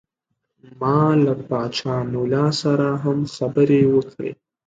[0.79, 4.31] ما له پاچا ملا سره هم خبرې وکړې.